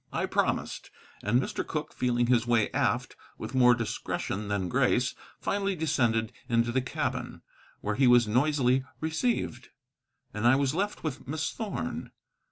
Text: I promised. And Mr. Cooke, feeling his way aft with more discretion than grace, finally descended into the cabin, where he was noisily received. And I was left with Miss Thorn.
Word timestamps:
I 0.11 0.25
promised. 0.25 0.89
And 1.21 1.39
Mr. 1.39 1.63
Cooke, 1.63 1.93
feeling 1.93 2.25
his 2.25 2.47
way 2.47 2.71
aft 2.71 3.15
with 3.37 3.53
more 3.53 3.75
discretion 3.75 4.47
than 4.47 4.67
grace, 4.67 5.13
finally 5.39 5.75
descended 5.75 6.33
into 6.49 6.71
the 6.71 6.81
cabin, 6.81 7.43
where 7.81 7.93
he 7.93 8.07
was 8.07 8.27
noisily 8.27 8.83
received. 8.99 9.69
And 10.33 10.47
I 10.47 10.55
was 10.55 10.73
left 10.73 11.03
with 11.03 11.27
Miss 11.27 11.51
Thorn. 11.53 12.09